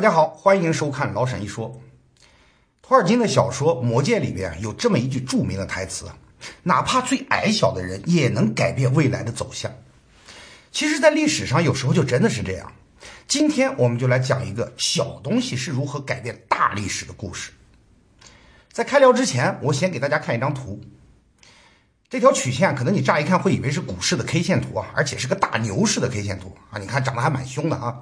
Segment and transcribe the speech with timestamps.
[0.00, 1.78] 大家好，欢迎收看老沈一说。
[2.80, 6.06] 托尔金的小说《魔戒》里边有这么一句著名的台词
[6.64, 9.70] ：“哪怕最矮小的人也能改变未来的走向。”
[10.72, 12.72] 其实，在历史上有时候就真的是这样。
[13.28, 17.52] 今天我们就来讲一个小东西是如何改变大历史的故事。
[18.72, 20.80] 在开聊之前，我先给大家看一张图。
[22.08, 26.78] 这条曲线可能你乍一看会以为是股市的 K 线图啊，而且是个大牛市的 K 线图啊。
[26.78, 27.98] 你看长得还蛮凶的啊。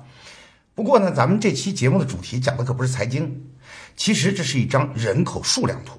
[0.79, 3.49] 不过呢，咱们这期节目的主题讲的可不是财经，
[3.97, 5.99] 其实这是一张人口数量图，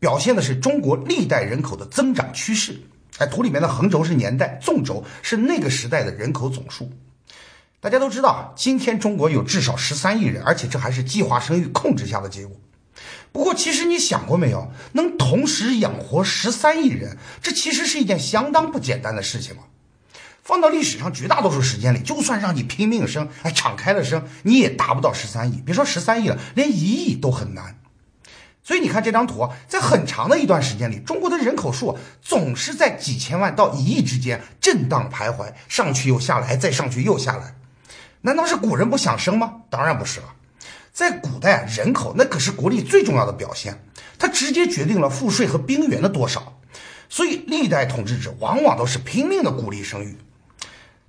[0.00, 2.76] 表现的是中国历代人口的增长趋势。
[3.18, 6.90] 哎，图里面的横轴是年代，纵轴是那个时代的人口总数。
[7.78, 12.56] 大家都知道啊，今天中国有至少十三亿人，而且这还是计划生育控制下的结果。
[13.30, 19.62] 不过，其实你想过没有，能同时养活十三亿人，这其实是一件相当不简单的事情啊。
[20.46, 25.60] 放到历史上绝大多数时间里，就算让你拼命生，哎，敞开了生，你也达不到十三亿。
[25.66, 27.80] 别说十三亿了，连一亿都很难。
[28.62, 37.56] 所以你看这张图，在很长的一段时间里，中国的人口数总是在几千万到一亿之间震荡徘徊，上去又下来，再上去又下来。
[38.20, 39.62] 难道是古人不想生吗？
[39.68, 40.26] 当然不是了。
[40.92, 43.82] 在古代，人口那可是国力最重要的表现，
[44.16, 46.60] 它直接决定了赋税和兵源的多少，
[47.08, 50.16] 所以历代统治者往往都是拼命的鼓励生育。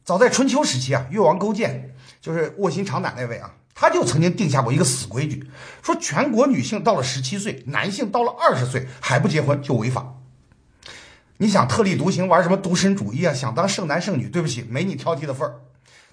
[0.08, 5.52] 早在春秋时期啊，越王勾践就是卧薪尝胆那位啊，他就曾经定下过一个死规矩，
[5.84, 10.14] 说全国女性到了十七岁，男性到了二十岁还不结婚就违法。
[11.40, 13.34] 你想特立独行，玩什么独身主义啊？
[13.34, 15.60] 想当剩男剩女，对不起，没你挑剔的份儿。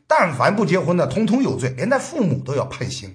[0.09, 3.15] 但凡不结婚的，通通有罪，连带父母都要判刑。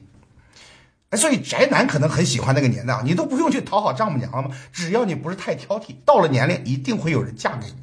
[1.10, 4.56] 哎，所以宅男可能很喜欢那个年代啊，你都不用去讨好丈母娘了吗？
[4.72, 7.76] 只要你不是太挑剔，到了年龄一定会有人嫁给你。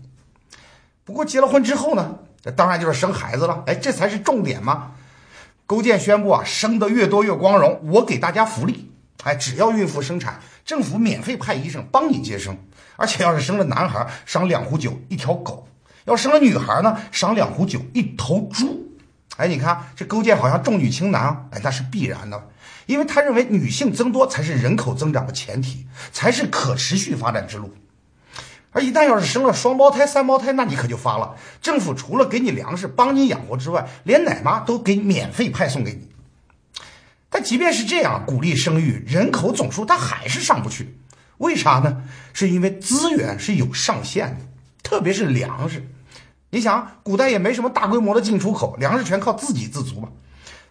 [1.04, 2.20] 不过结了婚之后呢，
[2.52, 3.62] 当然就是生孩子了。
[3.66, 4.92] 哎，这才是重点嘛。
[5.66, 8.92] 勾践宣布啊，生的越多越光荣，我给大家福利。
[9.24, 12.56] 哎，只要孕妇生产，政府免费派医生帮你接生，
[12.96, 15.66] 而且要是生了男孩，赏两壶酒一条狗；
[16.04, 18.94] 要生了女孩呢，赏两壶酒一头猪。
[19.36, 22.48] 哎，你看这勾践好像重女轻男啊，哎，那是必然的。
[22.86, 27.74] 因为他认为女性增多才是人口增长的前提，才是可持续发展之路。
[28.76, 31.34] 而一旦要是生了双胞胎、三胞胎，那你可就发了。
[31.62, 36.10] 政府除了给你粮食帮你养活之外，连奶妈都给免费派送给你。
[37.30, 40.94] 但即便是这样，鼓励生育，人口总数它还是上不去。
[41.38, 42.02] 为啥呢？
[42.34, 44.44] 是因为资源是有上限的，
[44.82, 45.82] 特别是粮食。
[46.50, 50.10] 你想，古代也没什么大规模的进出口，粮食全靠自给自足嘛。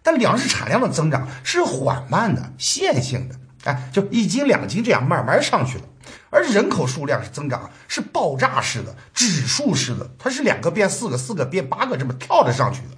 [0.04, 5.84] 但粮食产量的增长是缓慢的、线性的，哎，就一斤两斤这样慢慢上去了。
[6.30, 12.98] 而人口数量是增长，是爆炸式的、指数式的，它是两个变四个，四个变八个这么跳着上去的。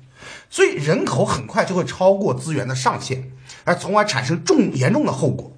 [0.49, 3.31] 所以人口很快就会超过资源的上限，
[3.63, 5.51] 而从而产生重严重的后果，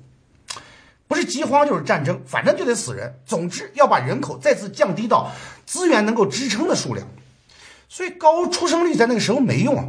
[1.07, 3.19] 不是饥荒就是战争，反正就得死人。
[3.25, 5.31] 总之要把人口再次降低到
[5.65, 7.07] 资源能够支撑的数量。
[7.91, 9.83] 所以高出生率在那个时候没用啊，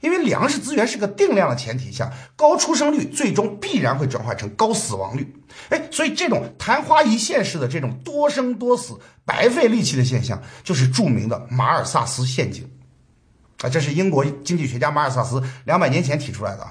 [0.00, 5.32] 因为粮食资源是个定量的前提下，高出生率最终必然会转化成高死亡率。
[5.68, 12.68] 哎，所以这种昙花一现式的这种多生多死、白费力气的现象，就是著名的马尔萨斯陷阱。
[13.60, 16.66] 啊，这是英国经济学家马尔萨斯两百年前提出来的。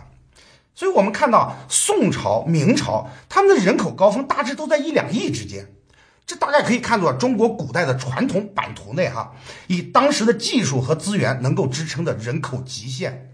[0.75, 5.72] 所以我们看到宋朝、明朝他们的人口高峰大致都在一两亿之间。
[6.33, 9.31] 这大概可以看作中国古代的传统版图内哈，
[9.67, 13.29] 以当时的技术和资源能够支撑的人口极限，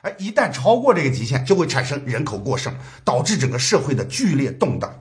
[0.00, 4.92] 而一旦超过这个极限，就会产生人口过剩，导致整个社会的剧烈动荡。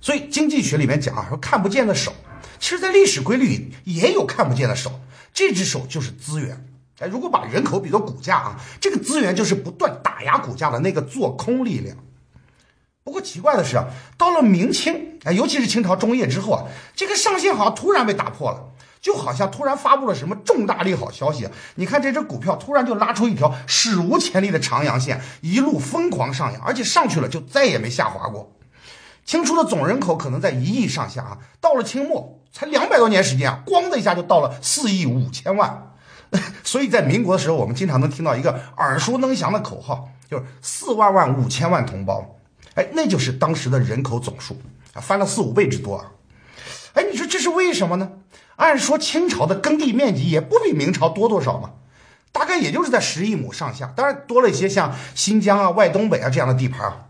[0.00, 2.12] 所以经济学里面讲啊，说看不见的手，
[2.58, 4.90] 其实在历史规律里也有看不见的手，
[5.32, 6.66] 这只手就是资源。
[6.98, 11.96] 哎，如果把人口比作股价啊，这个资源就是不断打压股价的那个做空力量。
[13.04, 13.84] 不过奇怪的是啊，
[14.18, 16.64] 到了明清，哎，尤其是清朝中叶之后啊，
[16.94, 18.62] 这个上限好像突然被打破了，
[19.00, 21.48] 就好像突然发布了什么重大利好消息。
[21.76, 28.52] 你看这只股票突然就拉出一条史无前例的长阳线，一路疯狂上扬，而且上去了就再也没下滑过。
[29.24, 35.90] 清初的总人口可能在一亿上下啊，到了清末才两百多年时间啊，咣的一下就到了四亿五千万。
[36.62, 42.36] 所以在民国的时候，我们经常能听到一个耳熟能详的口号，就是四万万五千万同胞。
[42.74, 44.60] 哎，那就是当时的人口总数
[45.00, 46.12] 翻了四五倍之多啊！
[46.94, 48.10] 哎，你说这是为什么呢？
[48.56, 51.70] 按说清朝的耕地面积也不比明朝多多少嘛，
[52.30, 57.06] 大概也就是在十亿亩上下，当然多了一些像新疆啊、外东北啊这样的地盘啊，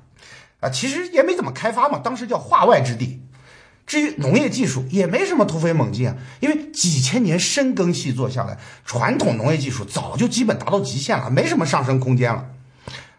[0.60, 3.20] 啊，其实也没怎么开发嘛，当时叫化外之地。
[3.86, 12.46] 至于农业技术，也没什么突飞猛进啊，因为几千年深耕细作下来，传统农业技术早就基本达到极限了，没什么上升空间了。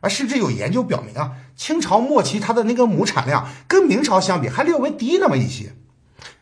[0.01, 5.73] 啊，甚至有研究表明啊，清朝末期它的那个亩产量跟明朝相比还略微低那么一些。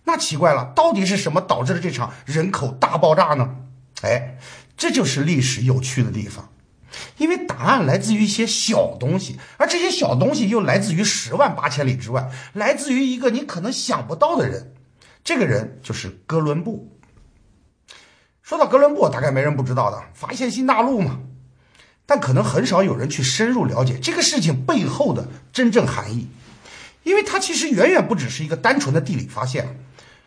[0.05, 3.55] 那奇怪了，到底是什么导致了这场人口大爆炸呢？
[4.01, 4.37] 哎，
[4.75, 6.49] 这就是历史有趣的地方，
[7.17, 14.73] 因为答案来自于一些小东西，而这些小东西又来自于十万八千里之外，来自于一个你可能想不到的人。
[15.23, 16.99] 这个人就是哥伦布。
[18.41, 21.19] 说到哥伦布，大概没人不知道的，发现新大陆嘛。
[22.05, 26.27] 但可能很少有人去深入了解这个事情背后的真正含义，
[27.03, 29.79] 因为它其实远远不只是一个单纯的地理发现。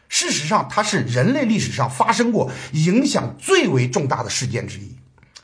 [0.08, 4.96] 事实上，它是人类历史上发生过影响最为重大的事件之一。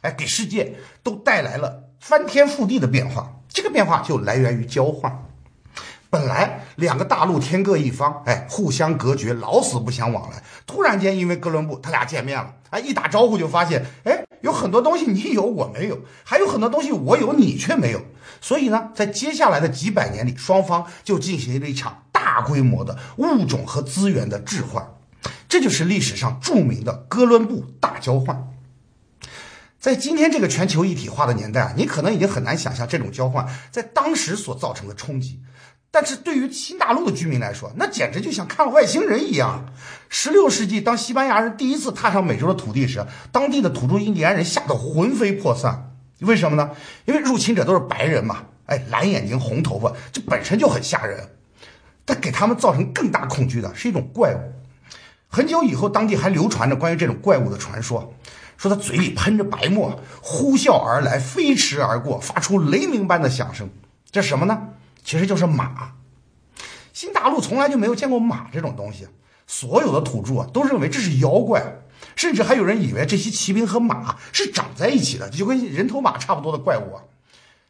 [0.02, 3.40] 哎，给世界都带来了翻天覆地的变化。
[3.49, 5.25] 这个变化就来源于交换。
[6.08, 10.43] 本来两个大陆天各一方，哎，互相隔绝，老死不相往来。
[10.67, 18.03] 突然间，因为哥伦布他俩见面了，哎，一打招呼就发现，哎，有很多东西你有我没有，还有很多东西我有你却没有。
[18.41, 24.94] 所以呢，在接下来的几百年里，双方就进行了一场大规模的物种和资源的置换，
[25.49, 28.49] 这就是历史上著名的哥伦布大交换。
[29.79, 35.41] 在今天这个全球一体化的年代啊，你可能已经很难想象这种交换在当时所造成的冲击。
[35.93, 39.67] 但是对于新大陆的居民来说，那简直就像看了外星人一样。
[40.09, 45.94] 十六世纪，当西班牙人第一次踏上美洲的土地时，当地的土著印第安人吓得魂飞魄散。
[46.21, 46.71] 为什么呢？
[47.05, 51.29] 因为入侵者都是白人嘛，哎，蓝眼睛、红头发，这本身就很吓人。
[52.06, 54.41] 但给他们造成更大恐惧的是一种怪物。
[55.29, 58.15] 很久以后，当地还流传着关于这种怪物的传说，
[58.56, 63.69] 说他嘴里喷着白沫，呼啸而来，飞驰而过，发出雷鸣般的响声。
[64.11, 64.69] 这什么呢？
[65.05, 65.93] 其实就是马，
[66.93, 69.07] 新大陆从来就没有见过马这种东西，
[69.47, 71.63] 所有的土著啊都认为这是妖怪，
[72.17, 77.03] 甚至还有人以为这些骑兵和马是长在一起的，就跟人头马差不多的怪物啊。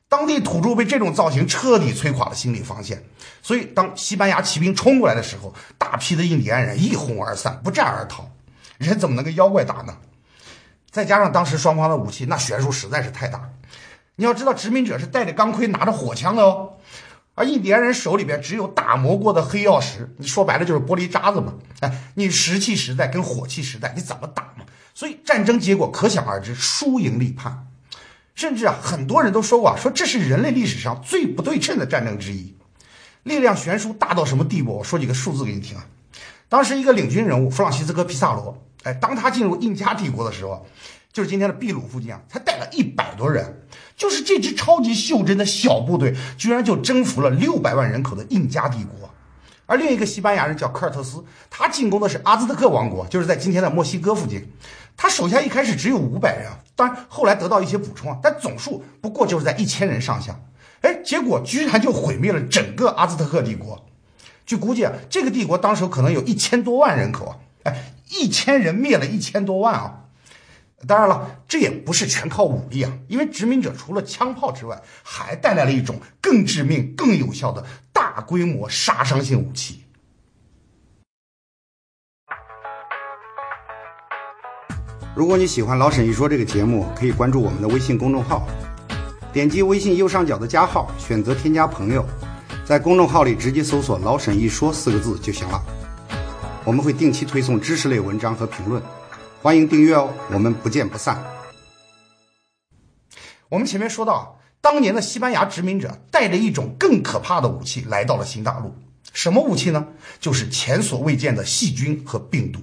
[0.08, 3.02] 当地土著被这种造型彻底摧垮了心理防线，
[3.43, 8.31] 所以当西班牙骑兵冲过来的时候，大批的印第安人一哄而散，不战而逃。
[8.76, 9.96] 人怎么能跟妖怪打呢？
[10.90, 13.49] 再加上当时双方的武器那悬殊实在是太大，
[14.17, 16.75] 你要知道殖民者是带着钢盔拿着火枪的哦。
[17.34, 21.55] 而印第安人手里边只有打磨过的黑曜石，你说白了就是玻璃渣子嘛。
[21.81, 24.64] 哎，你石器时代跟火器时代你怎么打嘛？
[24.94, 27.67] 所以战争结果可想而知，输赢立判。
[28.34, 32.55] 甚至啊，很多人都说过啊，说这是人类历史上最不对称的战争之一，
[33.23, 34.79] 力量悬殊大到什么地步？
[34.79, 35.87] 我说几个数字给你听啊。
[36.49, 40.67] 当时一个领军人物弗朗西斯科·皮萨罗，哎，当他进入印加帝国的时候。
[41.12, 43.61] 就是今天的秘鲁附近啊，才带了一百多人，
[44.02, 49.08] 就是这支超级袖珍的小部队，居然就征服了六百万人口的印加帝国。
[49.64, 54.50] 而另一个西班牙人叫科尔特斯，他进攻的是阿兹特克王国，就是在今天的墨西哥附近。
[54.96, 60.37] 他手下一开始只有五百人，当然后来得到一些补充啊，但总数不过就是在一千人上下。
[60.81, 63.87] 哎，结果居然就毁灭了整个阿兹特克帝国。
[64.44, 70.01] 据估计啊，这个帝国当时可能有一千多万人口啊，哎，一千人灭了一千多万啊。
[70.87, 79.84] 当然了，这也不是全靠武力啊，因为殖民者除了枪炮之外，还带来了一种更致命、更有效的大规模杀伤性武器。
[85.15, 88.48] 如果你喜欢老沈一说这个节目，可以关注我们的微信公众号，
[89.32, 92.05] 点击微信右上角的加号，选择添加朋友，
[92.65, 95.62] 在公众号里直接搜索“老沈一说”四个字就行了。
[96.65, 98.82] 我们会定期推送知识类文章和评论。
[99.43, 101.20] 欢迎订阅哦，我们不见不散。
[103.49, 108.72] 我们前面说到，当年的西班牙殖民者带着一种更可怕的武器来到了新大陆，
[109.13, 109.89] 什么武器呢？
[110.20, 112.61] 就是前所未见的细菌和病毒。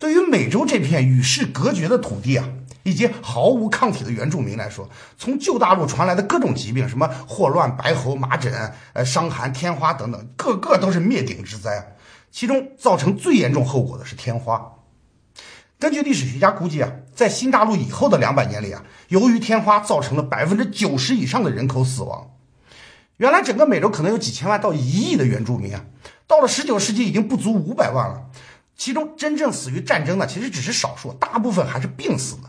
[0.00, 2.48] 对于美洲这片与世隔绝的土地啊，
[2.82, 8.52] 以及毫无抗体的原住民来说，从旧大陆传来的各种疾病，什么霍乱、白喉、麻疹、
[8.94, 11.94] 呃伤寒、天花等等，个个都是灭顶之灾。
[12.32, 14.72] 其中造成最严重后果的是天花。
[15.78, 22.30] 根据历史学家估计啊，在新大陆以后的两百年里啊，由于天花造成了百分之九十以上的人口死亡。
[23.18, 25.84] 原来整个美洲可能有几千万到一亿的原住民啊，
[26.26, 28.22] 到了十九世纪已经不足五百万了。
[28.76, 32.42] 其中真正死于战争的其实只是少数，大部分还是病死的。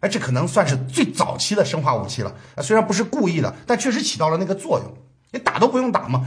[0.00, 2.34] 哎，这可能算是最早期的生化武器了。
[2.62, 4.94] 虽然不是故意的，但确实起到了那个作用。
[5.32, 6.26] 你打都不用打嘛。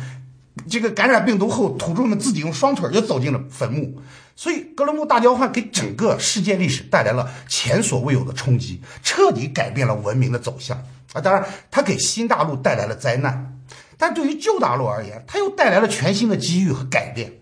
[0.69, 4.00] 这个感染病毒后，土著们自己用双腿就走进了坟墓，
[4.41, 10.75] 所以哥伦布大交换给整个世界历史带来了前所未有的冲击，彻底改变了文明的走向
[11.13, 11.21] 啊！
[11.21, 13.60] 当然，它给新大陆带来了灾难，
[14.00, 17.33] 但对于旧大陆而言，它又带来了全新的机遇和改变。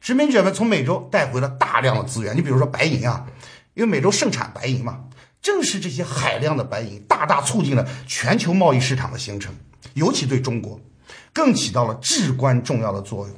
[0.00, 3.26] 殖民者们从美洲带回了大量的资源，你比如说白银啊，
[3.74, 5.06] 因为美洲盛产白银嘛。
[5.42, 9.52] 正是这些海量的白银，大大促进了全球贸易市场的形成，
[9.94, 10.78] 尤其对中国，
[11.32, 13.36] 更起到了至关重要的作用。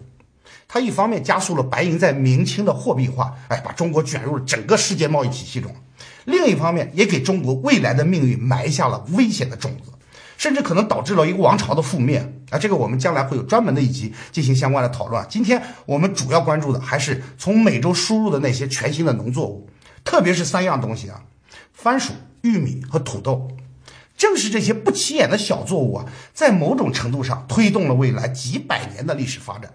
[0.68, 5.70] 它一方面加速了白银在明清的货币化，哎，把中国卷入了整个世界贸易体系中；
[6.24, 9.92] 另一方面，也给中国未来的命运埋下了危险的种子，
[10.36, 12.18] 甚至可能导致了一个王朝的覆灭。
[12.50, 15.24] 啊，这个我们将来会有专门的一集进行相关的讨论。
[15.28, 19.68] 今天我们主要关注的还是从美洲输入的那些全新的农作物，
[20.04, 21.22] 特别是三样东西啊。
[21.72, 23.48] 番薯、玉米和土豆，
[24.16, 29.72] 正是这些不起眼的小作物啊，在某种程度上推动了未来几百年的历史发展。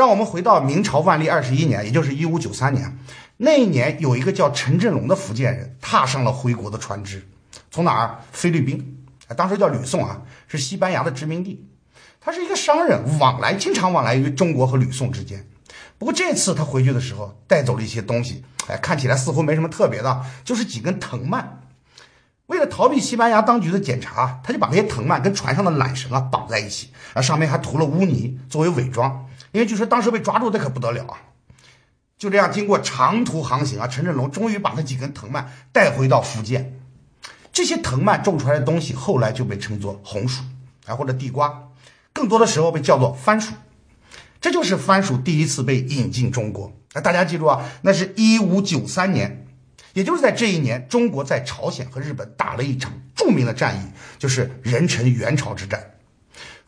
[0.00, 2.96] 让我们回到明朝万历二十一年，也就是一五九三年，
[3.36, 7.28] 那一年有一个叫陈振龙的福建人踏上了回国的船只，
[7.70, 8.20] 从哪儿？
[8.32, 9.04] 菲律宾，
[9.36, 11.68] 当时叫吕宋啊，是西班牙的殖民地。
[12.18, 15.46] 他是一个商人，往来经常往来于中国和吕宋之间。
[15.98, 21.60] 不过这次他回去的时候带走了一些东西，哎，看起来似乎没什么特别的，就是几根藤蔓。
[22.46, 29.26] 为了逃避西班牙当局的检查，他就把那些藤蔓跟船上的缆绳啊绑在一起，啊，上面还涂了污泥作为伪装。
[29.52, 31.18] 因为据说当时被抓住，那可不得了啊！
[32.18, 36.78] 就这样，经过长途航行啊，陈振龙终于把那几根藤蔓带回到福建。
[37.52, 40.42] 这些藤蔓种出来的东西，后来就被称作红薯，
[40.86, 41.68] 啊，或者地瓜，
[42.12, 43.54] 更多的时候被叫做番薯。
[44.40, 46.72] 这就是番薯第一次被引进中国。
[46.92, 49.46] 那大家记住啊，那是一五九三年，
[49.94, 55.82] 也就是在这一年，中国在朝鲜和日本打了一场著名的战役，就是壬辰元朝之战。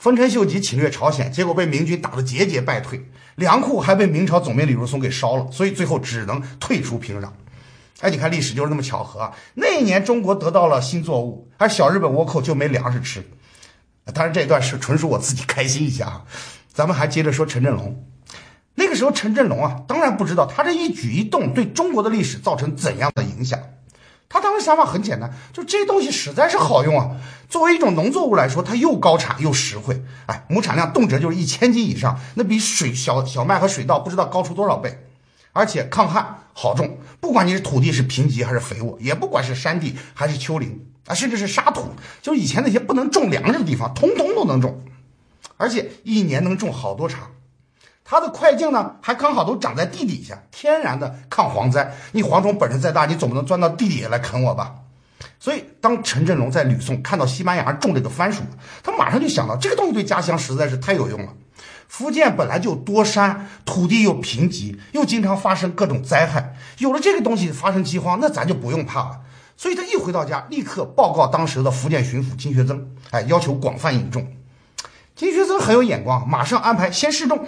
[0.03, 7.31] 丰臣秀吉侵略朝鲜，结果被明军打得节节败退，粮库还被明朝总兵李如松给烧了，所以最后只能退出平壤。
[8.01, 9.33] 哎，你看历史就是那么巧合啊！
[9.55, 13.25] 那一年中国得到了新作物，而小日本倭寇就没粮食吃。
[14.13, 16.25] 当然这段是纯属我自己开心一下啊。
[16.73, 18.05] 咱们还接着说陈振龙，
[18.75, 23.61] 那个时候陈振龙啊，当然不知道他这一举一动对中国的历史造成怎样的影响。
[24.33, 27.11] 他当时想法很简单，就这东西实在是好用啊。
[27.51, 35.07] 作为一种农作物来说，它又高产又实惠，哎，亩产量动辄就是一千斤以上，那比水小小麦和水稻不知道高出多少倍。
[35.53, 41.91] 而且抗旱好种，不管你是土地是贫瘠还是肥沃，也不管是山地还是丘陵啊，甚至是沙土，
[42.23, 44.83] 就是以前那些不能种粮食的地方，通通都能种。
[45.59, 47.29] 而且一年能种好多茬，
[48.05, 51.95] 它的块茎呢还刚好都长在地底下，天然的抗蝗灾。
[52.13, 54.75] 你蝗虫本事再大，你总不能钻到地底下来啃我吧？
[55.39, 58.43] 所以当陈振龙在吕宋看到西班牙种这个番薯，
[58.83, 61.33] 他马上就想到这个东西对家乡实在是太有用了。
[61.89, 69.21] 福建本来就多山，土地又贫瘠，又经常发生各种灾害，有了这个东西发生饥荒，那咱就不用怕了。
[69.57, 74.27] 所以他一回到家，立刻报告当时的福建巡抚金学增，哎，要求广泛引种。
[75.15, 77.47] 金学增很有眼光，马上安排先试种，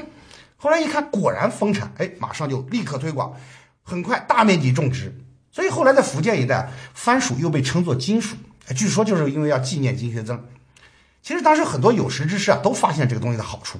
[0.65, 3.35] 后来一看果然丰产，哎，马上就立刻推广，
[3.83, 5.15] 很快大面积种植。
[5.53, 8.35] 所以后来在福建一带，番薯又被称作金薯，
[8.75, 10.43] 据说就是因为要纪念金学增。
[11.23, 13.79] 其实当时很多有识之士啊，都发现这个东西的好处，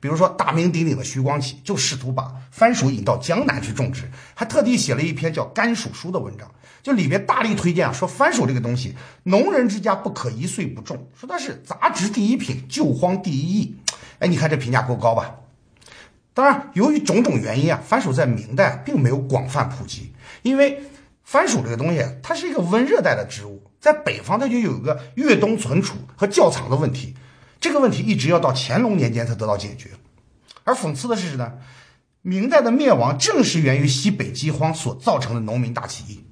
[0.00, 6.50] 比如说大名鼎鼎的徐光启就试图把番薯引到江南去种植，还特地写了一篇叫《甘薯书》的文章。
[6.82, 13.76] 就里面大力推荐啊，说番薯这个东西，农人之家不可一岁不种，说它是杂植第一品，救荒第一义。
[14.18, 15.36] 哎，你看这评价够高吧？
[16.36, 20.12] 当然，由于种种原因啊，番薯在明代并没有广泛普及，
[20.42, 20.82] 因为
[21.24, 27.14] 番薯这个东西它是一个温热带的植物，在北方它就有个越冬存储和窖藏的问题，
[27.58, 29.88] 这个问题一直要到乾隆年间才得到解决。
[30.64, 31.54] 而讽刺的是呢，
[32.20, 36.22] 明代的灭亡正是源于西北饥荒所造成的农民大起义。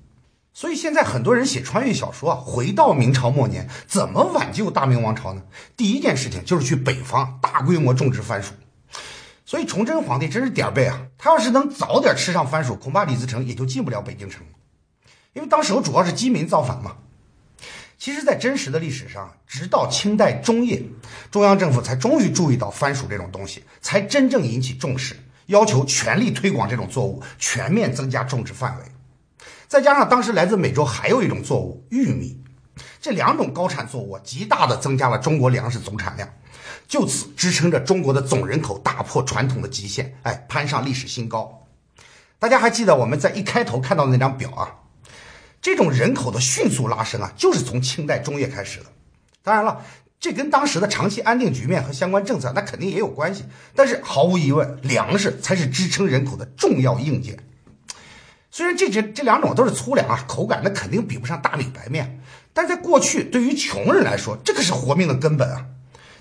[0.52, 5.40] 所以现在很多人写穿越小说啊，回到明朝末年，怎么挽救大明王朝呢？
[5.78, 8.52] 第一件事情就是去北方大规模种植番薯。
[9.54, 11.00] 所以崇祯皇帝真是点儿背啊！
[11.16, 14.42] 他要是能早点吃上番薯，恐怕李自成也就进不了北京城。
[15.32, 16.96] 因为当时主要是饥民造反嘛。
[17.96, 20.82] 其实，在真实的历史上，直到清代中叶，
[21.30, 25.14] 中央政府才终于注意到番薯这种东西，才真正引起重视，
[25.46, 28.84] 要求全力推广这种作物，全面增加种植范围。
[29.68, 32.42] 再加上当时来自美洲还有一种作物玉米，
[33.00, 36.28] 这两种高产作物极大的增加了中国粮食总产量，
[36.94, 41.66] 就此支撑着中国的总人口打破传统的极限，哎，攀上历史新高。
[42.38, 44.70] 大家还记得我们在一开头看到的那张表啊？
[45.60, 48.86] 这种人口的迅速拉升啊，就是从清代中叶开始的。
[49.42, 49.84] 当然了，
[50.20, 53.44] 这跟当时的长期安定局面和相关政策那肯定也有关系。
[53.74, 57.36] 但是毫无疑问，粮食才是支撑人口的重要硬件。
[58.52, 62.20] 虽然这这这两种都是粗粮啊，口感那肯定比不上大米白面，
[62.52, 65.66] 但在过去对于穷人来说，这可是活命的根本啊。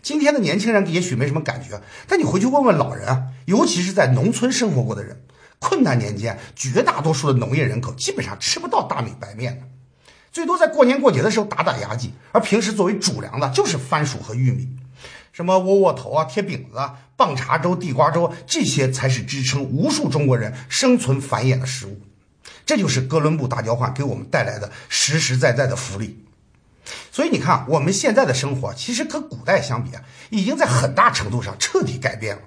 [0.03, 5.24] 今天的年轻人也许没什么感觉，但你回去问问老人啊，尤其是在农村生活过的人，
[5.60, 9.65] 困难年间绝大多数的农业人口基本上吃不到大米白面的。
[10.33, 14.67] 最多在过年过节的时候打打牙祭，而平时作为主粮的就是番薯和玉米。
[15.31, 22.01] 什么窝窝头啊、贴饼子啊、棒碴粥、地瓜粥，这些才是支撑无数中国人生存繁衍的食物。
[22.65, 26.23] 这就是哥伦布大交换给我们带来的实实在在的福利。
[27.12, 32.42] 所以你看，我们现在的生活其实和古代相比啊，已经在很大程度上彻底改变了。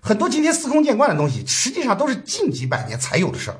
[0.00, 3.56] 很多今天司空见惯的东西，实际上都是近几百年才有的事儿。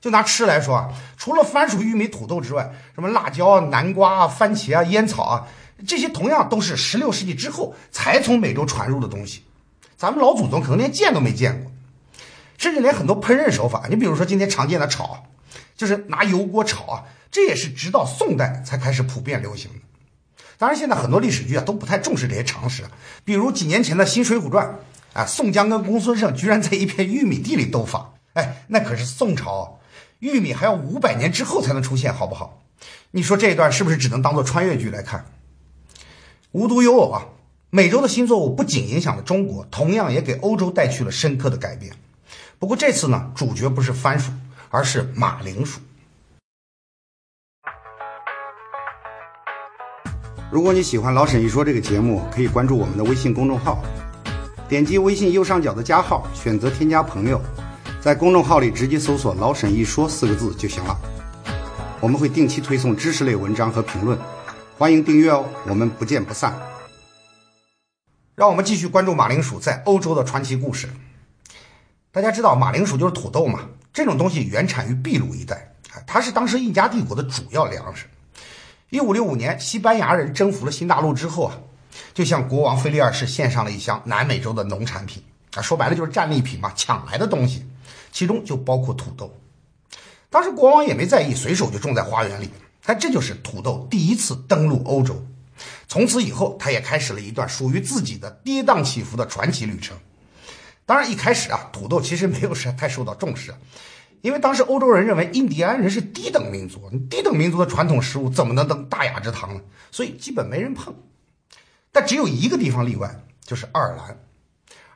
[0.00, 5.46] 就拿吃来说啊，除了番薯、玉米、土豆之外，什么辣椒啊、南瓜啊、番茄啊、烟草啊。
[5.86, 9.42] 这些同样都是十六世纪之后才从美洲传入的东西，
[9.96, 11.70] 咱们老祖宗可能连见都没见过，
[12.56, 15.24] 甚至连很多烹饪手法，你比如说今天常见的炒，
[15.76, 19.78] 就是拿油锅炒啊，这也是直到宋代才开始普遍流行的。
[20.56, 22.84] 当然，现在很多历史剧啊都不太重视这些常识，
[23.24, 24.78] 比如几年前的新《水浒传》，
[25.18, 29.80] 啊，宋江跟公孙胜居然在一片玉米地里斗法，哎，那可是宋朝，
[30.20, 32.62] 玉米还要五百年之后才能出现，好不好？
[33.10, 35.24] 你说这一段是不是只能当做穿越剧来看？
[36.52, 37.26] 无独有偶啊，
[37.70, 41.92] 美洲的新作物不仅影响了中国，同样也给欧洲带去了深刻的改变。
[42.60, 44.30] 不过这次呢，主角不是番薯，
[44.70, 45.80] 而是马铃薯。
[50.54, 53.82] 如果你喜欢老沈一说这个节目，可以关注我们的微信公众号，
[54.68, 57.40] 点击微信右上角的加号，选择添加朋友，
[58.00, 60.96] 在公众号里直接搜索“老沈一说”四个字就行了。
[61.98, 64.16] 我们会定期推送知识类文章和评论。
[64.78, 66.56] 欢迎订阅哦，我们不见不散。
[68.36, 70.88] 让我们继续关注马铃薯在欧洲的传奇故事。
[72.12, 73.58] 大家知道马铃薯就是土豆嘛？
[73.92, 75.74] 这种东西原产于秘鲁一带，
[76.06, 78.06] 它是当时印加帝国的主要粮食。
[78.94, 81.58] 一五六五年，西班牙人征服了新大陆之后啊，
[82.14, 85.20] 就向国王腓力二世献上了一箱南美洲的农产品
[85.56, 87.66] 啊，说白了就是战利品嘛，抢来的东西，
[88.12, 89.36] 其中就包括土豆。
[90.30, 92.48] 当时国王也没在意，随手就种在花园里。
[92.84, 95.20] 但这就是土豆第一次登陆欧洲，
[95.88, 99.96] 从此以后，他也开始了一段属于自己的跌宕起伏的传奇旅程。
[100.86, 103.52] 当然，一开始啊，土豆其实没有是太受到重视，
[104.24, 109.60] 因为当时欧洲人认为印第安人是低等民族，低等民族的传统食物怎么能登大雅之堂呢？
[109.90, 110.94] 所以基本没人碰。
[111.92, 114.18] 但只有一个地方例外，就是爱尔兰。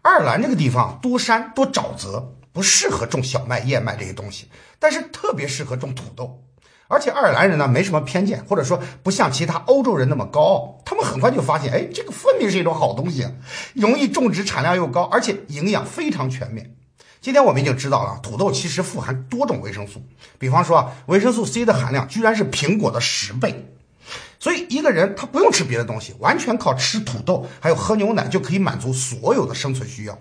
[0.00, 6.42] 爱尔兰这个地方多山多沼泽，不适合种小麦、燕麦这些东西，但是特别适合种土豆。
[6.86, 13.26] 而且爱尔兰人呢没什么偏见，或者说不像其他欧洲人那么高傲，他们很快就发现，哎，这个分明是一种好东西，
[13.74, 16.77] 容易种植，产量又高，而且营养非常全面。
[17.20, 20.00] 今天我们已经知道了，土豆其实富含多种维生素，
[20.38, 23.74] 比方说啊，维生素 C 的含量居然是苹果的十倍，
[24.38, 30.16] 所以一个人他不用吃别的东西，完全靠吃土豆还有喝牛奶就可以满足所有的生存需要。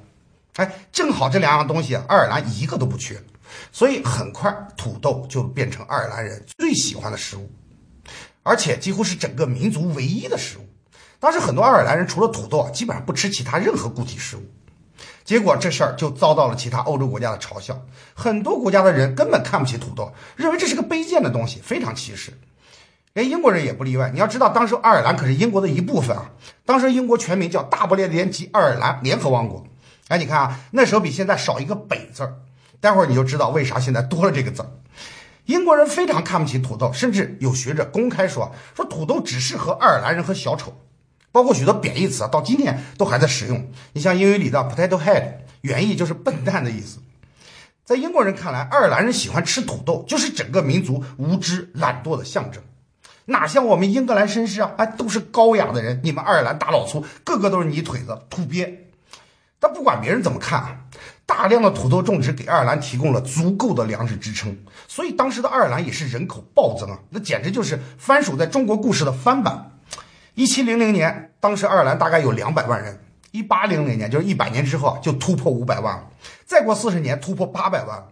[0.56, 3.22] 哎，正好这两样东西，爱尔兰一个都不缺。
[3.72, 7.50] 所以很快，土豆就变成爱尔兰人最喜欢的食物，
[8.42, 10.68] 而且几乎是整个民族唯一的食物。
[11.20, 14.42] 当时很多爱尔兰人除了土豆啊，基本上不吃其他任何固体食物。
[15.28, 17.78] 结果这事儿就遭到了其他欧洲国家的嘲笑，
[18.14, 22.32] 很多国家的人根本看不起土豆，认为这是个卑贱的东西，非常歧视。
[23.12, 24.10] 连英国人也不例外。
[24.14, 26.32] 你要知道，当时爱尔兰可是英国的一部分啊。
[26.66, 29.68] 当时英国全名叫大不列颠及爱尔兰联合王国。
[30.08, 32.36] 哎，你看啊，那时候比现在少一个北字儿。
[32.80, 34.70] 待会儿你就知道为啥现在多了这个字儿。
[35.44, 40.74] 英国人非常看不起土豆，甚至有学者公开说说土豆只适合爱尔兰人和小丑，
[41.38, 43.70] 包括许多贬义词啊，到今天都还在使用。
[43.94, 46.98] 你像英语里的 potato head，原意就是笨蛋的意思。
[47.86, 52.64] 在英国人看来，爱尔兰人喜欢吃土豆，就是整个民族无知懒惰的象征。
[53.26, 58.88] 哪像我们英格兰绅士啊，哎，都是高雅的人，你们爱尔兰大老粗，个个都是泥腿子、土鳖。
[59.60, 60.82] 但不管别人怎么看啊。
[61.28, 69.72] 大量的土豆种植给爱尔兰提供了足够的粮食支撑，所以当时的爱尔兰也是人口暴增啊，那简直就是番薯在中国故事的翻版。
[70.36, 72.94] 一七零零年，当时爱尔兰大概有两百万人；
[73.32, 76.04] 一八零零年，就是一百年之后，就突破五百万了；
[76.46, 78.04] 再过四十年，突破八百万。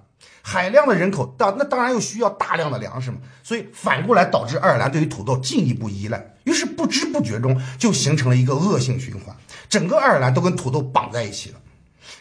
[0.42, 9.36] 海量的人口，当那当然又需要大量的粮食嘛，所以反过来导致爱尔兰对于土豆进一步依赖，于是不知不觉中就形成了一个恶性循环，
[9.68, 11.60] 整个爱尔兰都跟土豆绑在一起了。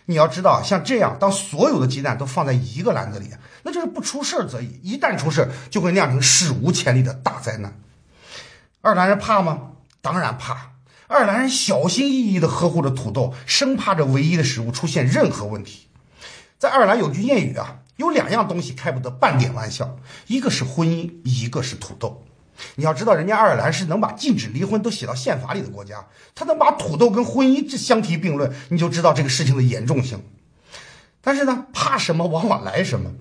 [0.07, 3.31] 你要知道，像这样，当所有的鸡蛋都放在一个篮子里，
[3.62, 7.72] 那就是不出事则已；一旦出事，就会酿成史无前例的大灾难。
[8.81, 9.70] 爱尔兰人怕吗？
[10.03, 10.73] 当然怕。
[11.06, 15.88] 爱尔兰人小心翼翼地呵护着土豆，生怕这唯一的食物出现任何问题。
[16.58, 22.24] 在爱尔兰有句谚语啊，有两样东西开不得半点玩笑，一个是婚姻，一个是土豆。
[22.76, 30.22] 你要知道，人家爱尔兰是能把禁止离婚都写到宪法里的国家，他能把土豆跟婚姻这相提并论，你就知道这个事情的严重性。
[31.20, 33.12] 但是呢，怕什么往往来什么。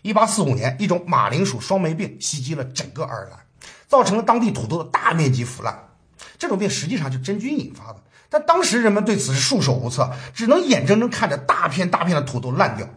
[0.00, 3.40] 一八四五年，一种马铃薯双霉病袭击了整个爱尔兰，
[3.86, 5.87] 造成了当地土豆的大面积腐烂。
[6.38, 12.88] 这种病实际上就真菌引发的，但当时人们对此是束手无策，只能眼睁睁看着大片大片的土豆烂掉。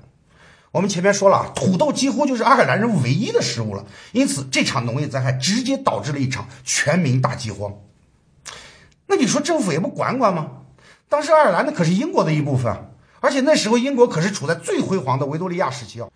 [0.71, 7.73] 我们前面说了，土豆几乎就是爱尔兰人唯一的食物了，因此这场农业灾害直接导致了一场全民大饥荒。
[9.07, 10.51] 那你说政府也不管管吗？
[11.09, 12.85] 当时爱尔兰那可是英国的一部分啊，
[13.19, 16.07] 而且那时候英国可是处在最辉煌的维多利亚时期啊，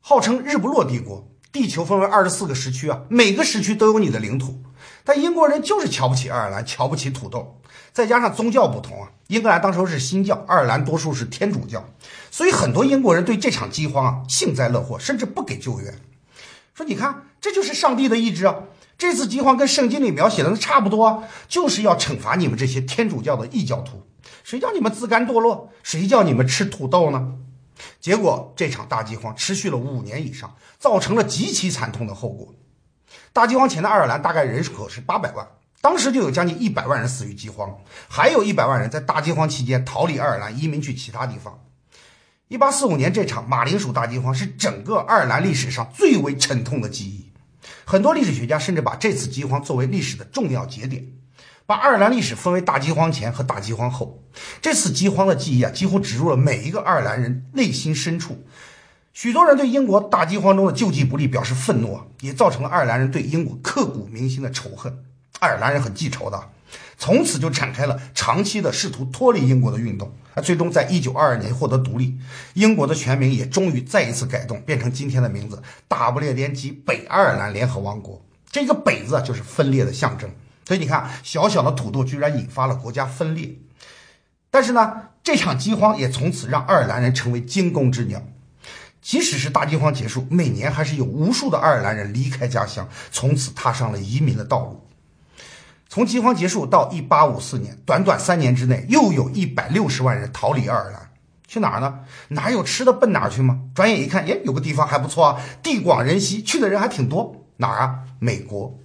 [0.00, 1.28] 号称日不落帝国。
[1.52, 4.62] 地球分为二十四个时区啊，每个时区都有你的领土，
[5.04, 7.60] 但英国人就是瞧不起爱尔兰，瞧不起土豆，
[7.92, 11.84] 再加上宗教不同啊，英格兰当时是新教，爱尔兰多数是天主教，
[12.30, 15.94] 所以很多英国人对这场饥荒啊幸灾乐祸，甚至不给救援，
[16.74, 18.56] 说你看这就是上帝的意志啊，
[18.98, 24.02] 这次饥荒跟圣经里描写的那差不多，就是要惩罚你们这些天主教的异教徒，
[24.44, 27.34] 谁叫你们自甘堕落，谁叫你们吃土豆呢？
[27.98, 32.54] 结果这场大饥荒持续了五年以上，造成了极其惨痛的后果。
[33.32, 35.46] 大饥荒前的爱尔兰大概人口是八百万，
[35.80, 41.60] 当时就有将近一百万人死于饥荒，还有一百万人在大饥荒期间逃离爱尔兰，移民去其他地方。
[42.48, 47.32] 一八四五年这场马铃薯大饥荒是整个爱尔兰历史上最为沉痛的记忆，
[47.84, 51.06] 很多历史学家甚至把这次饥荒作为历史的重要节点。
[51.66, 54.24] 把爱尔兰历史分为大饥荒前和大饥荒后，
[54.60, 58.44] 这次饥荒的记忆啊，几乎植入了每一个爱尔兰人内心深处。
[59.22, 65.04] 许多人对英国大饥荒中的救济不力表示愤怒，也造成了爱尔兰人对英国刻骨铭心的仇恨。
[65.40, 66.42] 爱尔兰人很记仇的，
[66.96, 70.10] 从此就展开了长期的试图脱离英国的运动。
[70.32, 72.18] 啊，最终在一九二二年获得独立，
[72.54, 78.24] 英国的全名也终于再一次改动，变成今天的名字——大不列颠及北爱尔兰联合王国。
[78.50, 80.30] 这个“北”字就是分裂的象征。
[80.64, 83.58] 所以你看，小小的土豆居然引发了国家分裂。
[84.50, 88.22] 但是呢，这场饥荒也从此让爱尔兰人成为惊弓之鸟。
[89.02, 94.86] 即使是大饥荒结束，每年还是有无数的爱尔兰人离开家乡，从此踏上了移民的道路。
[95.88, 101.10] 从饥荒结束到一八五四年，短短三年之内，又有一百六十万人逃离爱尔兰，
[101.48, 102.00] 去哪儿呢？
[102.28, 103.62] 哪有吃的奔哪儿去吗？
[103.74, 107.46] 转眼一看，耶，有个地方还不错啊，地广人稀，去的人还挺多。
[107.56, 108.00] 哪儿啊？
[108.20, 108.78] 美国。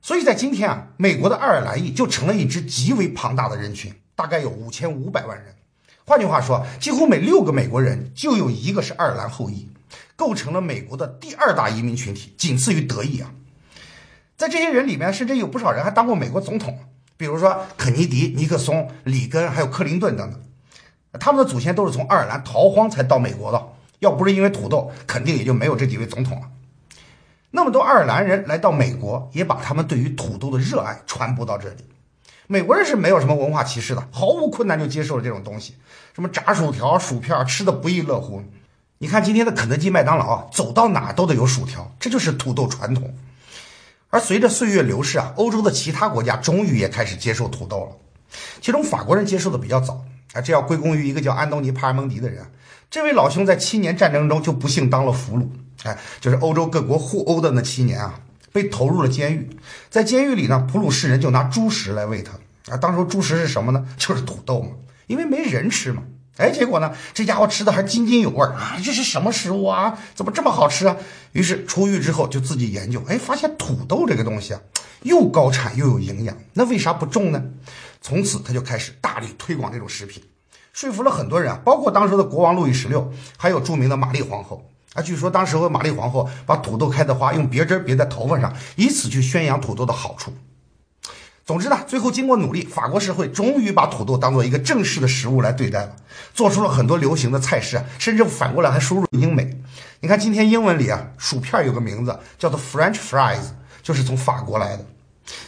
[0.00, 5.54] 所以在今天啊，美国的爱尔兰裔就成了一支极为庞大的人群，大概有五千五百万人。
[6.10, 9.70] 换句话说，几乎每六个美国人就有一个是爱尔兰后裔，
[10.16, 13.30] 构成了美国的第二大移民群体，仅次于德裔啊。
[14.36, 16.76] 在这些人里面，甚至有不少人还当过美国总统，
[17.16, 20.40] 比如说肯尼迪、尼克松、里根，还有克林顿等等。
[21.20, 23.68] 他们的祖先都是从爱尔兰逃荒才到美国的，
[24.00, 26.48] 要不是因为土豆，肯定也就没有这几位总统了。
[27.52, 31.84] 那么多爱尔兰人来到美国，也把他们对于土豆的热爱传播到这里。
[32.52, 35.76] 美国人是没有什么文化歧视的，毫无困难就接受了这种东西，
[36.12, 38.42] 什么炸薯条、薯片，吃的不亦乐乎。
[38.98, 43.14] 你看今天的肯德基、麦当劳啊，走到哪都得有薯条，这就是土豆传统。
[44.08, 47.92] 而随着岁月流逝啊，欧洲的其他国家终于也开始接受土豆了。
[48.60, 52.44] 其中法国人接受的比较早，啊，这要归功于一个叫安东尼·帕尔蒙迪的人。
[52.90, 55.46] 这位老兄在七年战争中就不幸当了俘虏。
[55.84, 58.18] 哎，就是欧洲各国互殴的那七年啊，
[58.50, 59.48] 被投入了监狱。
[59.88, 62.32] 在监狱里呢，普鲁士人就拿猪食来喂他
[62.68, 62.76] 啊。
[62.76, 63.86] 当时猪食是什么呢？
[63.96, 64.70] 就是土豆嘛，
[65.06, 66.02] 因为没人吃嘛。
[66.36, 68.78] 哎，结果呢，这家伙吃的还津津有味啊！
[68.82, 69.98] 这是什么食物啊？
[70.14, 70.96] 怎么这么好吃啊？
[71.32, 74.60] 于是出狱之后就自己研究，哎，发现土豆这个东西啊，
[75.02, 77.42] 又高产又有营养，那为啥不种呢？
[78.00, 80.22] 从此他就开始大力推广这种食品，
[80.72, 84.66] 说服了很多人啊，包括当时的国王路易十六，还有著名的玛丽皇后。
[84.94, 90.32] 啊，据说当时玛丽皇后把土豆开的花用别针别在头发上，以此去宣扬土豆的好处。
[91.50, 95.96] 总之呢，最后经过努力，法国社会终于把土豆当做一个正式的食物来对待了，
[96.32, 99.50] 做出了很多流行的菜式啊，甚至反过来还输入英美。
[99.98, 103.40] 你看今天英文里啊，薯片有个名字叫做 French fries，
[103.82, 104.86] 就是从法国来的。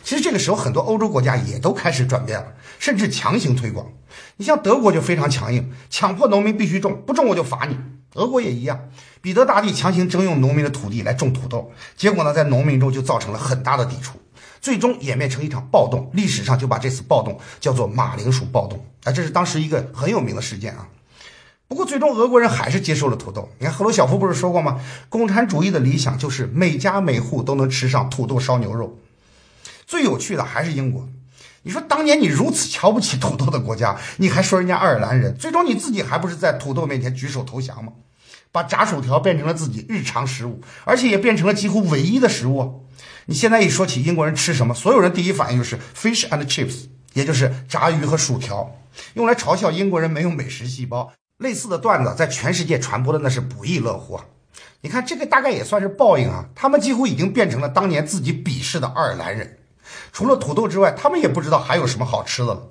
[0.03, 2.49] 其实这个时候很多欧洲国家也都开始转变了，
[2.81, 3.87] 甚至强行推广。
[4.39, 7.79] 你像德国就非常强硬，强迫农民必须种，不种我就罚你。
[8.15, 8.89] 俄国也一样，
[9.21, 14.19] 彼得大帝强行征用农民的土地来种土豆，结果呢，在农民中就造成了很大的抵触，
[14.63, 16.11] 最终演变成一场暴动。
[16.15, 20.89] 历史上就把这次暴动叫做马铃薯暴动啊，这是当时一个很有名的事件啊。
[21.69, 23.49] 不过最终俄国人还是接受了土豆。
[23.59, 24.81] 你看赫鲁晓夫不是说过吗？
[25.09, 28.99] 共产主义的理想就是每家每户都能吃上土豆烧牛肉。
[29.87, 31.09] 最有趣的还是英国，
[31.63, 37.93] 你说当年你如此瞧不起土豆的国家，你还说人家爱尔兰人，最终你自己还不是在土豆面前举手投降吗？
[38.53, 42.87] 把炸薯条变成了自己日常食物，而且也变成了几乎唯一的食物。
[43.27, 48.77] 你现在一说起英国人吃什么，所有人第一反应就是 fish and chips，也就是炸鱼和薯条，
[49.15, 51.13] 用来嘲笑英国人没有美食细胞。
[51.39, 54.25] 类似的段子在全世界传播的那是不亦乐乎啊！
[54.83, 56.47] 你看，这个大概也算是报应啊！
[56.55, 59.59] 他们几乎已经变成了当年自己鄙视的爱尔兰人，
[60.13, 62.69] 除了土豆之外，他们也不知道还有什么好吃的了。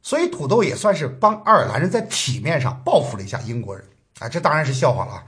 [0.00, 3.84] 所以，土豆也算是帮爱尔兰人在体面上报复了一下英国人
[4.18, 4.28] 啊！
[4.28, 5.24] 这当然是笑话了，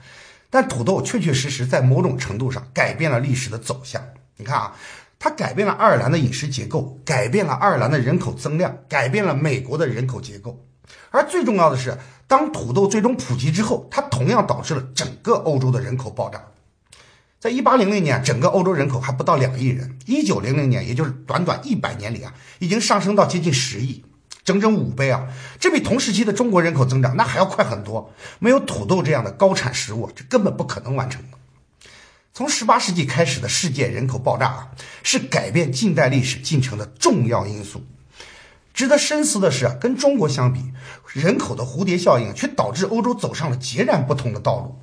[0.51, 4.03] 但土豆确确实实在某种程度上改变了历史的走向。
[4.37, 4.75] 你看啊，
[5.19, 10.67] 它改变了爱尔兰的饮食结构，改变了爱尔兰的人口增量，改变了美国的人口结构。
[11.11, 16.43] 而最重要的是，当土豆最终普及之后，它同样导致了整个欧洲的人口爆炸。
[17.39, 24.05] 在一八零零年，整个欧洲人口还不到两亿人；一九零零年，也就是短短一百年里啊，已经上升到接近十亿，
[24.51, 25.29] 整整五倍啊！
[25.61, 28.13] 这比同时期的中国人口增长那还要快很多。
[28.41, 31.39] 没有土豆这样的高产食物，这根本不可能完成的。
[32.35, 34.69] 从十八世纪开始的世界人口爆炸啊，
[35.05, 37.85] 是改变近代历史进程的重要因素。
[38.75, 40.73] 值得深思的是，跟中国相比，
[41.13, 44.77] 人口的蝴蝶效应却导致欧洲走上了截然不同的道路。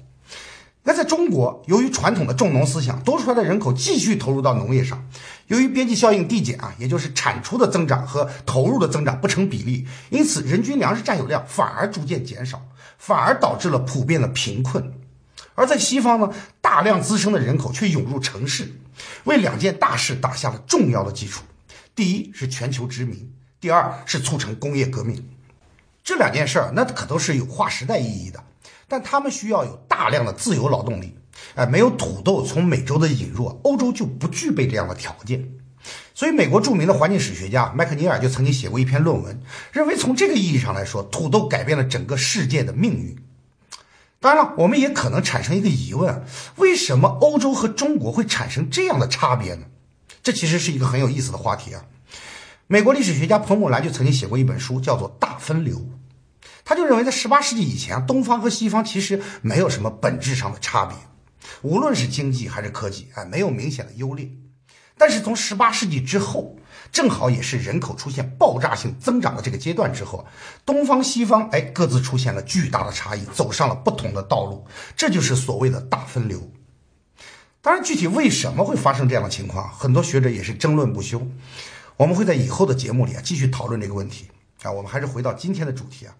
[0.87, 5.05] 那在中国，由于传统的重农思想，多出来的人口继续投入到农业上，
[5.47, 12.61] 由于边际效应递减啊，也就是产出的增长和投入的增长不成比例，因此人均粮食占有量反而逐渐减少，
[12.97, 14.93] 反而导致了普遍的贫困。
[15.55, 16.29] 而在西方呢，
[16.61, 18.71] 大量滋生的人口却涌入城市，
[19.25, 21.43] 为两件大事打下了重要的基础：
[21.93, 23.29] 第一是全球殖民。
[23.59, 25.27] 第二是促成工业革命，
[26.01, 28.41] 这两件事儿那可都是有划时代意义的，
[28.87, 31.15] 但他们需要有大量的自由劳动力，
[31.55, 35.49] 哎，没有土豆从美洲的引入，欧洲就不具备这样的条件。
[36.13, 39.39] 所以，美国著名的环境史学家麦克尼尔就曾经写过一篇论文，
[39.71, 43.15] 认为从这个意义上来说，土豆改变了整个世界的命运。
[44.19, 49.65] 当然了，我们也可能产生一个疑问：为什么欧洲和中国会产生这样的差别呢？
[50.23, 51.85] 这其实是一个很有意思的话题啊。
[52.65, 55.77] 美国历史学家彭姆兰就曾经写过一本书，叫做《大分流》。
[56.69, 60.97] 他就认为，在十八世纪以前，东方和西方其实没有什么本质上的差别，
[61.61, 64.29] 无论是经济还是科技，哎，没有明显的优劣。
[64.97, 66.57] 但是从十八世纪之后，
[66.91, 70.27] 正好也是人口出现爆炸性增长的这个阶段之后，
[70.65, 76.51] 东方西方哎各自出现了巨大的差异，走上了不同的道路，这就是所谓的大分流。
[77.61, 81.25] 当然，具体为什么会发生这样的情况，很多学者也是争论不休。
[81.95, 84.25] 我们会在以后的节目里啊继续讨论这个问题
[84.63, 84.71] 啊。
[84.71, 86.13] 我们还是回到今天的主题啊。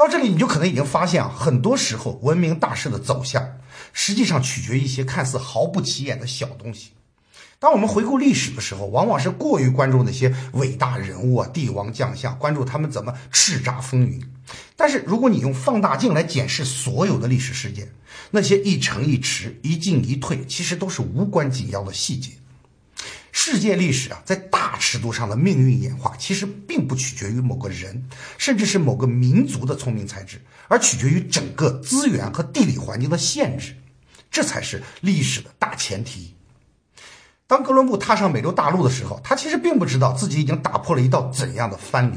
[0.00, 3.58] 到这里你就可能已经发现啊，很多时候文明大势的走向，
[3.92, 6.92] 实际上取决于一些看似毫不起眼的小东西。
[7.58, 14.18] 当我们回顾历史的时候，往往是过于关注那些伟大人物啊、帝王将相，关注他们怎么叱咤风云。
[14.74, 17.86] 但是如果你用放大镜来检视所有的历史事件，
[18.30, 22.30] 那些一成一迟、一进一退，其实都是无关紧要的细节。
[23.32, 33.76] 世界历史啊，在大尺度上的命运演化，其实并不取决于某个人，甚至是某个民族的聪明才智，而取决于整个资源和地理环境的限制，
[34.30, 36.34] 这才是历史的大前提。
[37.46, 42.16] 当哥伦布踏上美洲大陆的时候，他其实并不知道自己已经打破了一道怎样的藩篱，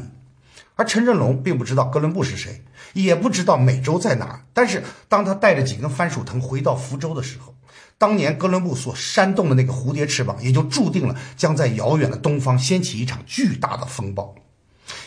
[0.76, 4.44] 而陈振龙并不知道哥伦布是谁，也不知道美洲在哪。
[4.54, 7.56] 但是，当他带着几根番薯藤回到福州的时候，
[7.98, 14.36] 当年哥伦布所扇动的那个蝴蝶翅膀，也就注定了将在遥远的东方掀起一场巨大的风暴。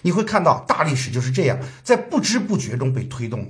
[0.03, 3.49] 你会看到，大历史就是这样，在不知不觉中被推动了。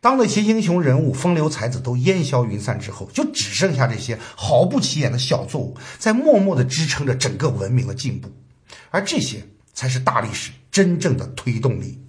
[0.00, 8.30] 当那些英雄人物、风流才子都烟消云散之后，就只剩下这些毫不起眼的小作物，在默默地支撑着整个文明的进步。
[8.90, 9.42] 而这些
[9.72, 12.00] 才是大历史真正的推动力。